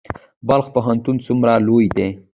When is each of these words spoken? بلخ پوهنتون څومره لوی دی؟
بلخ 0.47 0.65
پوهنتون 0.75 1.15
څومره 1.25 1.53
لوی 1.67 1.87
دی؟ 1.95 2.07